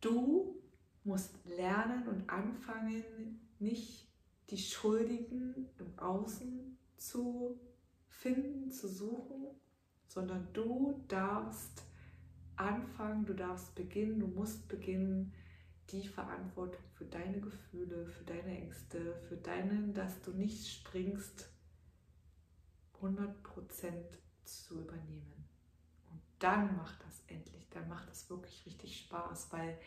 Du 0.00 0.62
musst 1.04 1.34
lernen 1.44 2.06
und 2.08 2.28
anfangen, 2.30 3.40
nicht 3.58 4.08
die 4.50 4.58
Schuldigen 4.58 5.68
im 5.78 5.98
Außen 5.98 6.78
zu 6.96 7.60
finden, 8.08 8.70
zu 8.70 8.88
suchen, 8.88 9.46
sondern 10.06 10.48
du 10.52 11.04
darfst 11.08 11.82
anfangen, 12.56 13.26
du 13.26 13.34
darfst 13.34 13.74
beginnen, 13.74 14.20
du 14.20 14.26
musst 14.26 14.68
beginnen, 14.68 15.32
die 15.90 16.06
Verantwortung 16.06 16.84
für 16.94 17.06
deine 17.06 17.40
Gefühle, 17.40 18.06
für 18.06 18.24
deine 18.24 18.58
Ängste, 18.58 19.16
für 19.28 19.36
deinen, 19.36 19.94
dass 19.94 20.20
du 20.20 20.32
nicht 20.32 20.66
springst, 20.68 21.50
100% 23.00 23.32
zu 24.44 24.80
übernehmen. 24.80 25.38
Dann 26.38 26.76
macht 26.76 27.02
das 27.04 27.22
endlich, 27.26 27.68
dann 27.70 27.88
macht 27.88 28.08
das 28.08 28.28
wirklich 28.30 28.64
richtig 28.66 28.98
Spaß, 28.98 29.52
weil 29.52 29.78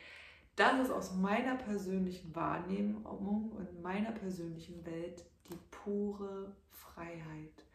das 0.55 0.87
ist 0.87 0.91
aus 0.91 1.13
meiner 1.15 1.55
persönlichen 1.55 2.35
Wahrnehmung 2.35 3.51
und 3.51 3.81
meiner 3.81 4.11
persönlichen 4.11 4.85
Welt 4.85 5.23
die 5.49 5.57
pure 5.71 6.55
Freiheit. 6.69 7.65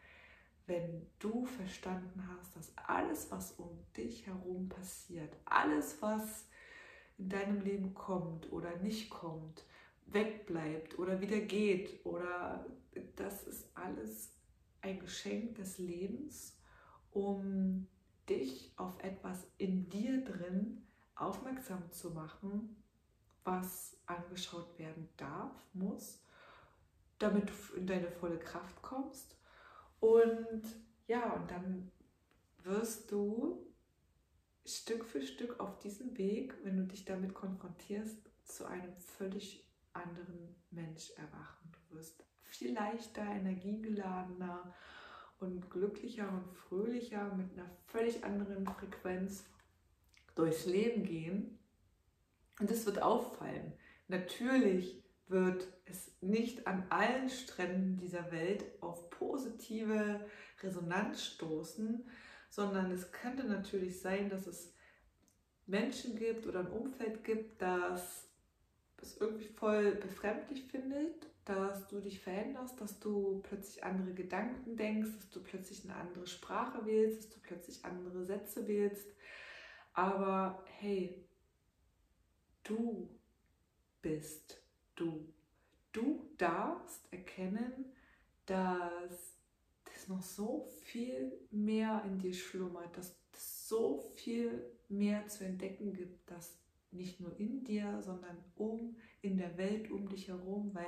Wenn 0.67 1.07
du 1.19 1.45
verstanden 1.45 2.23
hast, 2.29 2.55
dass 2.55 2.71
alles, 2.77 3.31
was 3.31 3.53
um 3.53 3.69
dich 3.95 4.27
herum 4.27 4.69
passiert, 4.69 5.35
alles, 5.45 6.01
was 6.01 6.47
in 7.17 7.29
deinem 7.29 7.61
Leben 7.61 7.93
kommt 7.93 8.51
oder 8.51 8.75
nicht 8.77 9.09
kommt, 9.09 9.65
wegbleibt 10.05 10.99
oder 10.99 11.19
wieder 11.19 11.39
geht 11.39 12.05
oder 12.05 12.65
das 13.15 13.43
ist 13.43 13.69
alles 13.75 14.33
ein 14.81 14.99
Geschenk 14.99 15.55
des 15.55 15.77
Lebens, 15.77 16.57
um 17.11 17.87
dich 18.29 18.73
auf 18.77 19.01
etwas 19.03 19.47
in 19.57 19.89
dir 19.89 20.23
drin 20.23 20.83
aufmerksam 21.15 21.91
zu 21.91 22.11
machen, 22.11 22.83
was 23.43 23.97
angeschaut 24.05 24.77
werden 24.77 25.09
darf, 25.17 25.51
muss, 25.73 26.21
damit 27.17 27.49
du 27.49 27.75
in 27.75 27.87
deine 27.87 28.11
volle 28.11 28.39
Kraft 28.39 28.81
kommst. 28.81 29.37
Und 29.99 30.63
ja, 31.07 31.33
und 31.33 31.49
dann 31.49 31.91
wirst 32.63 33.11
du 33.11 33.65
Stück 34.65 35.05
für 35.05 35.21
Stück 35.21 35.59
auf 35.59 35.79
diesem 35.79 36.17
Weg, 36.17 36.53
wenn 36.63 36.77
du 36.77 36.83
dich 36.83 37.05
damit 37.05 37.33
konfrontierst, 37.33 38.29
zu 38.43 38.65
einem 38.65 38.95
völlig 38.97 39.65
anderen 39.93 40.55
Mensch 40.71 41.11
erwachen. 41.11 41.71
Du 41.71 41.95
wirst 41.95 42.25
viel 42.43 42.73
leichter, 42.73 43.23
energiegeladener 43.23 44.73
und 45.39 45.69
glücklicher 45.69 46.29
und 46.29 46.53
fröhlicher 46.53 47.33
mit 47.35 47.53
einer 47.53 47.69
völlig 47.87 48.23
anderen 48.23 48.65
Frequenz 48.65 49.45
durchs 50.35 50.65
Leben 50.65 51.03
gehen. 51.03 51.59
Und 52.59 52.71
es 52.71 52.85
wird 52.85 53.01
auffallen. 53.01 53.73
Natürlich 54.07 55.03
wird 55.27 55.67
es 55.85 56.11
nicht 56.21 56.67
an 56.67 56.85
allen 56.89 57.29
Stränden 57.29 57.97
dieser 57.97 58.31
Welt 58.31 58.65
auf 58.81 59.09
positive 59.09 60.25
Resonanz 60.61 61.23
stoßen, 61.23 62.09
sondern 62.49 62.91
es 62.91 63.11
könnte 63.11 63.43
natürlich 63.43 63.99
sein, 63.99 64.29
dass 64.29 64.47
es 64.47 64.73
Menschen 65.65 66.15
gibt 66.15 66.47
oder 66.47 66.61
ein 66.61 66.71
Umfeld 66.71 67.23
gibt, 67.23 67.61
das 67.61 68.29
es 69.01 69.17
irgendwie 69.17 69.47
voll 69.47 69.91
befremdlich 69.91 70.63
findet, 70.63 71.27
dass 71.47 71.87
du 71.87 72.01
dich 72.01 72.19
veränderst, 72.19 72.79
dass 72.81 72.99
du 72.99 73.39
plötzlich 73.43 73.81
andere 73.81 74.13
Gedanken 74.13 74.75
denkst, 74.75 75.11
dass 75.15 75.29
du 75.29 75.41
plötzlich 75.41 75.85
eine 75.85 75.95
andere 75.95 76.27
Sprache 76.27 76.85
wählst, 76.85 77.19
dass 77.19 77.29
du 77.29 77.39
plötzlich 77.39 77.85
andere 77.85 78.25
Sätze 78.25 78.67
wählst. 78.67 79.07
Aber 79.93 80.61
hey, 80.79 81.25
du 82.63 83.09
bist 84.01 84.61
du. 84.95 85.33
Du 85.93 86.29
darfst 86.37 87.11
erkennen, 87.13 87.93
dass 88.45 89.37
es 89.95 90.07
noch 90.09 90.21
so 90.21 90.67
viel 90.83 91.31
mehr 91.49 92.03
in 92.05 92.19
dir 92.19 92.33
schlummert, 92.33 92.95
dass 92.97 93.17
es 93.31 93.69
so 93.69 94.11
viel 94.15 94.65
mehr 94.89 95.27
zu 95.27 95.45
entdecken 95.45 95.93
gibt, 95.93 96.29
dass 96.29 96.59
nicht 96.91 97.21
nur 97.21 97.39
in 97.39 97.63
dir, 97.63 98.01
sondern 98.01 98.37
um 98.55 98.97
in 99.21 99.37
der 99.37 99.57
Welt 99.57 99.89
um 99.91 100.09
dich 100.09 100.27
herum, 100.27 100.71
weil 100.73 100.85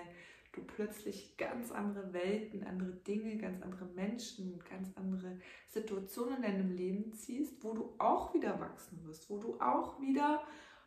du 0.51 0.63
plötzlich 0.63 1.37
ganz 1.37 1.71
andere 1.71 2.13
Welten, 2.13 2.63
andere 2.63 2.91
Dinge, 2.91 3.37
ganz 3.37 3.61
andere 3.61 3.85
Menschen, 3.85 4.59
ganz 4.69 4.89
andere 4.95 5.39
Situationen 5.67 6.37
in 6.37 6.41
deinem 6.41 6.71
Leben 6.71 7.13
ziehst, 7.13 7.63
wo 7.63 7.73
du 7.73 7.93
auch 7.97 8.33
wieder 8.33 8.59
wachsen 8.59 9.03
wirst, 9.05 9.29
wo 9.29 9.37
du 9.37 9.59
auch 9.59 10.01
wieder 10.01 10.43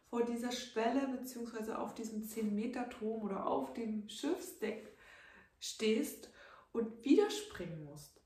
vor 0.09 0.25
dieser 0.25 0.53
Schwelle 0.53 1.09
bzw. 1.09 1.73
auf 1.73 1.95
diesem 1.95 2.23
10-Meter-Turm 2.23 3.23
oder 3.23 3.47
auf 3.47 3.73
dem 3.73 4.09
Schiffsdeck 4.09 4.97
stehst 5.59 6.31
und 6.73 7.05
wieder 7.05 7.31
springen 7.31 7.85
musst. 7.85 8.21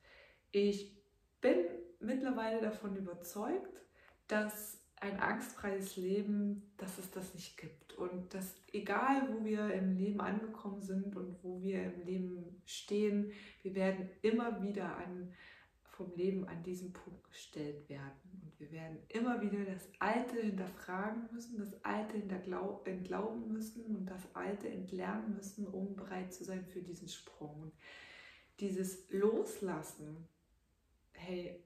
Ich 0.50 0.96
bin 1.40 1.66
mittlerweile 2.00 2.60
davon 2.60 2.96
überzeugt, 2.96 3.80
dass 4.26 4.75
ein 4.96 5.20
angstfreies 5.20 5.96
Leben, 5.96 6.70
dass 6.78 6.98
es 6.98 7.10
das 7.10 7.34
nicht 7.34 7.56
gibt. 7.58 7.94
Und 7.94 8.32
dass 8.32 8.54
egal, 8.72 9.28
wo 9.30 9.44
wir 9.44 9.72
im 9.72 9.96
Leben 9.96 10.20
angekommen 10.20 10.82
sind 10.82 11.14
und 11.16 11.36
wo 11.42 11.60
wir 11.60 11.82
im 11.82 12.04
Leben 12.04 12.62
stehen, 12.64 13.32
wir 13.62 13.74
werden 13.74 14.08
immer 14.22 14.62
wieder 14.62 14.96
an 14.96 15.32
vom 15.96 16.14
Leben 16.14 16.46
an 16.46 16.62
diesen 16.62 16.92
Punkt 16.92 17.24
gestellt 17.30 17.88
werden. 17.88 18.42
Und 18.42 18.60
wir 18.60 18.70
werden 18.70 18.98
immer 19.08 19.40
wieder 19.40 19.64
das 19.64 19.88
Alte 19.98 20.36
hinterfragen 20.36 21.28
müssen, 21.32 21.58
das 21.58 21.72
Alte 21.84 22.16
entglauben 22.84 23.50
müssen 23.50 23.84
und 23.86 24.06
das 24.06 24.34
Alte 24.34 24.68
entlernen 24.68 25.34
müssen, 25.34 25.66
um 25.66 25.96
bereit 25.96 26.34
zu 26.34 26.44
sein 26.44 26.66
für 26.66 26.82
diesen 26.82 27.08
Sprung. 27.08 27.62
Und 27.62 27.72
dieses 28.60 29.10
Loslassen, 29.10 30.28
hey, 31.12 31.64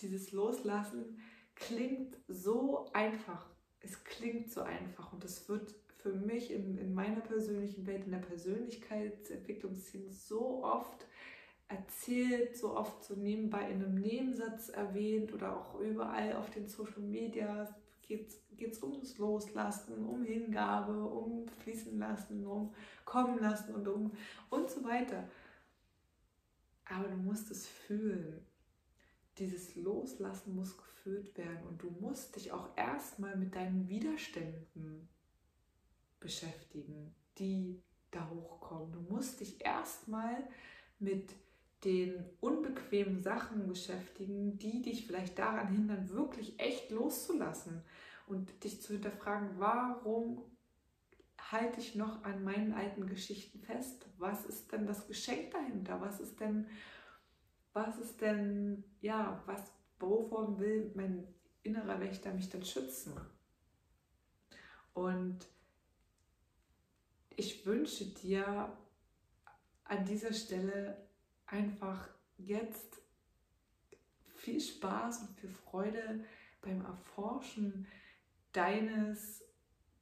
dieses 0.00 0.32
Loslassen 0.32 1.20
klingt 1.60 2.16
so 2.26 2.90
einfach. 2.92 3.46
Es 3.80 4.02
klingt 4.04 4.50
so 4.52 4.62
einfach 4.62 5.12
und 5.12 5.24
es 5.24 5.48
wird 5.48 5.74
für 5.98 6.12
mich 6.12 6.50
in, 6.50 6.76
in 6.78 6.94
meiner 6.94 7.20
persönlichen 7.20 7.86
Welt, 7.86 8.04
in 8.04 8.10
der 8.10 8.18
Persönlichkeitsentwicklungsszene 8.18 10.10
so 10.10 10.64
oft 10.64 11.06
erzählt, 11.68 12.56
so 12.56 12.76
oft 12.76 13.04
so 13.04 13.14
nebenbei 13.14 13.70
in 13.70 13.84
einem 13.84 13.94
Nebensatz 13.94 14.70
erwähnt 14.70 15.32
oder 15.32 15.56
auch 15.56 15.78
überall 15.78 16.34
auf 16.34 16.50
den 16.50 16.66
Social 16.66 17.02
Media 17.02 17.74
geht 18.02 18.72
es 18.72 18.82
ums 18.82 19.18
Loslassen, 19.18 20.04
um 20.04 20.24
Hingabe, 20.24 21.04
um 21.04 21.46
fließen 21.62 21.96
lassen, 21.96 22.44
um 22.44 22.74
kommen 23.04 23.38
lassen 23.38 23.74
und 23.74 23.86
um 23.86 24.10
und 24.48 24.68
so 24.68 24.82
weiter. 24.82 25.28
Aber 26.86 27.08
du 27.08 27.16
musst 27.16 27.50
es 27.52 27.68
fühlen. 27.68 28.44
Dieses 29.40 29.74
Loslassen 29.74 30.54
muss 30.54 30.76
gefühlt 30.76 31.36
werden 31.36 31.66
und 31.66 31.82
du 31.82 31.90
musst 31.90 32.36
dich 32.36 32.52
auch 32.52 32.68
erstmal 32.76 33.36
mit 33.36 33.54
deinen 33.54 33.88
Widerständen 33.88 35.08
beschäftigen, 36.20 37.14
die 37.38 37.82
da 38.10 38.28
hochkommen. 38.28 38.92
Du 38.92 39.00
musst 39.00 39.40
dich 39.40 39.64
erstmal 39.64 40.46
mit 40.98 41.34
den 41.84 42.22
unbequemen 42.40 43.22
Sachen 43.22 43.66
beschäftigen, 43.66 44.58
die 44.58 44.82
dich 44.82 45.06
vielleicht 45.06 45.38
daran 45.38 45.68
hindern, 45.68 46.10
wirklich 46.10 46.60
echt 46.60 46.90
loszulassen 46.90 47.82
und 48.26 48.62
dich 48.62 48.82
zu 48.82 48.92
hinterfragen, 48.92 49.58
warum 49.58 50.44
halte 51.50 51.80
ich 51.80 51.94
noch 51.94 52.22
an 52.24 52.44
meinen 52.44 52.74
alten 52.74 53.06
Geschichten 53.06 53.60
fest? 53.60 54.06
Was 54.18 54.44
ist 54.44 54.70
denn 54.72 54.86
das 54.86 55.06
Geschenk 55.08 55.52
dahinter? 55.52 56.00
Was 56.00 56.20
ist 56.20 56.38
denn, 56.40 56.66
was 57.72 57.98
ist 57.98 58.20
denn, 58.20 58.84
ja, 59.00 59.42
was, 59.46 59.72
wovon 59.98 60.58
will 60.58 60.90
mein 60.94 61.26
innerer 61.62 62.00
Wächter 62.00 62.32
mich 62.32 62.48
denn 62.48 62.64
schützen? 62.64 63.12
Und 64.94 65.46
ich 67.36 67.64
wünsche 67.64 68.06
dir 68.06 68.76
an 69.84 70.04
dieser 70.04 70.32
Stelle 70.32 71.08
einfach 71.46 72.08
jetzt 72.36 73.00
viel 74.34 74.60
Spaß 74.60 75.20
und 75.20 75.40
viel 75.40 75.50
Freude 75.50 76.24
beim 76.62 76.84
Erforschen 76.84 77.86
deines, 78.52 79.42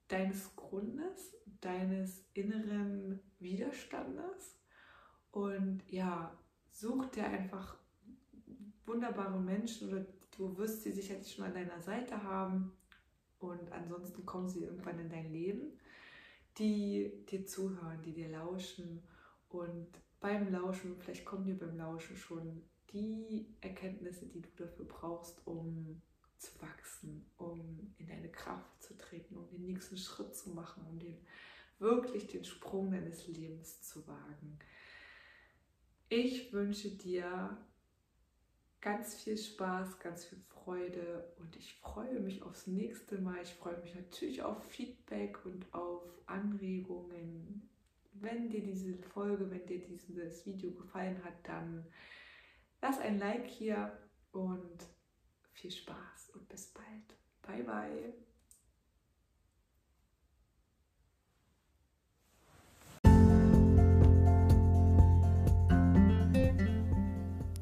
deines 0.09 0.55
Grundes, 0.57 1.35
deines 1.61 2.25
inneren 2.35 3.21
Widerstandes. 3.39 4.57
Und 5.31 5.83
ja, 5.91 6.37
such 6.71 7.07
dir 7.07 7.25
einfach 7.25 7.77
wunderbare 8.87 9.41
Menschen 9.41 9.89
oder 9.89 10.07
du 10.37 10.57
wirst 10.57 10.83
sie 10.83 10.93
sicherlich 10.93 11.33
schon 11.33 11.45
an 11.45 11.55
deiner 11.55 11.81
Seite 11.81 12.23
haben. 12.23 12.73
Und 13.39 13.71
ansonsten 13.73 14.27
kommen 14.27 14.49
sie 14.49 14.65
irgendwann 14.65 14.99
in 14.99 15.11
dein 15.11 15.31
Leben, 15.31 15.79
die 16.59 17.25
dir 17.31 17.47
zuhören, 17.47 18.03
die 18.03 18.13
dir 18.13 18.29
lauschen 18.31 19.03
und 19.49 19.89
beim 20.21 20.51
Lauschen, 20.51 20.97
vielleicht 20.99 21.25
kommen 21.25 21.45
dir 21.45 21.57
beim 21.57 21.77
Lauschen 21.77 22.17
schon 22.17 22.63
die 22.93 23.47
Erkenntnisse, 23.61 24.27
die 24.27 24.41
du 24.41 24.49
dafür 24.57 24.87
brauchst, 24.87 25.47
um 25.47 26.03
zu 26.39 26.61
wachsen, 26.61 27.27
um 27.37 27.95
in 27.99 28.07
deine 28.09 28.31
Kraft 28.31 28.83
zu 28.83 28.97
treten, 28.97 29.37
um 29.37 29.49
den 29.49 29.63
nächsten 29.63 29.97
Schritt 29.97 30.35
zu 30.35 30.51
machen, 30.51 30.85
um 30.89 30.99
den 30.99 31.19
wirklich 31.79 32.27
den 32.27 32.45
Sprung 32.45 32.91
deines 32.91 33.27
Lebens 33.29 33.83
zu 33.83 34.07
wagen. 34.07 34.59
Ich 36.09 36.53
wünsche 36.53 36.91
dir 36.91 37.57
ganz 38.81 39.15
viel 39.15 39.37
Spaß, 39.37 39.99
ganz 39.99 40.25
viel 40.25 40.41
Freude 40.49 41.33
und 41.39 41.55
ich 41.57 41.75
freue 41.75 42.21
mich 42.21 42.43
aufs 42.43 42.67
nächste 42.67 43.19
Mal. 43.19 43.43
Ich 43.43 43.55
freue 43.55 43.79
mich 43.83 43.95
natürlich 43.95 44.43
auf 44.43 44.63
Feedback 44.65 45.45
und 45.45 45.67
auf 45.75 46.03
Anregungen, 46.27 47.69
wenn 48.15 48.49
dir 48.49 48.63
diese 48.63 48.97
Folge, 48.97 49.51
wenn 49.51 49.67
dir 49.67 49.81
dieses 49.81 50.47
Video 50.47 50.71
gefallen 50.73 51.23
hat, 51.25 51.35
dann 51.45 51.87
lass 52.81 52.99
ein 52.99 53.19
Like 53.19 53.47
hier 53.47 53.97
und 54.33 54.87
viel 55.53 55.71
Spaß 55.71 56.31
und 56.35 56.49
bis 56.49 56.69
bald. 56.69 57.17
Bye 57.43 57.65
bye. 57.65 58.15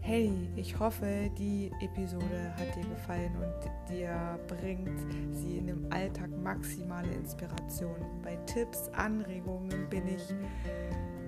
Hey, 0.08 0.30
ich 0.54 0.78
hoffe, 0.78 1.28
die 1.36 1.68
Episode 1.80 2.54
hat 2.56 2.76
dir 2.76 2.88
gefallen 2.88 3.32
und 3.42 3.92
dir 3.92 4.38
bringt 4.46 5.00
sie 5.32 5.58
in 5.58 5.66
dem 5.66 5.92
Alltag 5.92 6.30
maximale 6.44 7.10
Inspiration. 7.10 7.96
Bei 8.22 8.36
Tipps, 8.46 8.88
Anregungen 8.90 9.88
bin 9.90 10.06
ich 10.06 10.22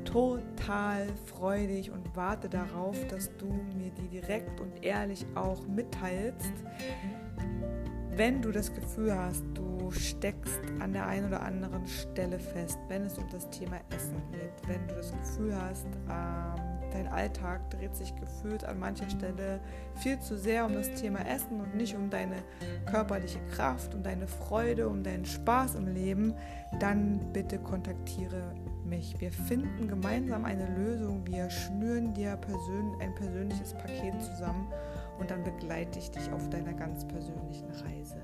total 0.04 1.08
freudig 1.26 1.90
und 1.90 2.14
warte 2.14 2.48
darauf, 2.48 2.96
dass 3.08 3.36
du 3.36 3.46
mir 3.76 3.90
die 3.90 4.06
direkt 4.10 4.60
und 4.60 4.84
ehrlich 4.84 5.26
auch 5.34 5.66
mitteilst. 5.66 6.52
Wenn 8.18 8.42
du 8.42 8.50
das 8.50 8.74
Gefühl 8.74 9.16
hast, 9.16 9.44
du 9.54 9.92
steckst 9.92 10.60
an 10.80 10.92
der 10.92 11.06
einen 11.06 11.28
oder 11.28 11.40
anderen 11.40 11.86
Stelle 11.86 12.40
fest, 12.40 12.76
wenn 12.88 13.02
es 13.02 13.16
um 13.16 13.28
das 13.30 13.48
Thema 13.50 13.76
Essen 13.94 14.20
geht, 14.32 14.68
wenn 14.68 14.88
du 14.88 14.96
das 14.96 15.12
Gefühl 15.12 15.54
hast, 15.54 15.86
ähm, 16.10 16.78
Dein 16.92 17.06
Alltag 17.08 17.70
dreht 17.70 17.94
sich 17.94 18.14
gefühlt 18.16 18.64
an 18.64 18.78
mancher 18.78 19.08
Stelle 19.10 19.60
viel 19.96 20.18
zu 20.20 20.36
sehr 20.36 20.64
um 20.64 20.74
das 20.74 20.94
Thema 20.94 21.20
Essen 21.26 21.60
und 21.60 21.74
nicht 21.76 21.94
um 21.94 22.08
deine 22.08 22.36
körperliche 22.86 23.40
Kraft, 23.54 23.94
um 23.94 24.02
deine 24.02 24.26
Freude, 24.26 24.88
um 24.88 25.02
deinen 25.02 25.24
Spaß 25.24 25.74
im 25.74 25.86
Leben, 25.86 26.34
dann 26.80 27.32
bitte 27.32 27.58
kontaktiere 27.58 28.54
mich. 28.84 29.20
Wir 29.20 29.30
finden 29.30 29.86
gemeinsam 29.86 30.44
eine 30.44 30.66
Lösung. 30.76 31.26
Wir 31.26 31.50
schnüren 31.50 32.14
dir 32.14 32.36
persön 32.36 32.92
ein 33.00 33.14
persönliches 33.14 33.74
Paket 33.74 34.14
zusammen 34.22 34.66
und 35.18 35.30
dann 35.30 35.42
begleite 35.42 35.98
ich 35.98 36.10
dich 36.10 36.30
auf 36.32 36.48
deiner 36.50 36.72
ganz 36.72 37.06
persönlichen 37.06 37.70
Reise. 37.70 38.16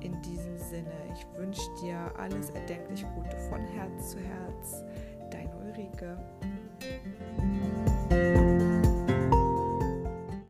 In 0.00 0.20
diesem 0.22 0.56
Sinne, 0.56 0.92
ich 1.12 1.26
wünsche 1.38 1.68
dir 1.82 2.12
alles 2.16 2.50
erdenklich 2.50 3.04
Gute 3.14 3.36
von 3.48 3.60
Herz 3.66 4.10
zu 4.10 4.18
Herz 4.18 4.84
deine 5.30 5.54
Ulrike. 5.56 6.16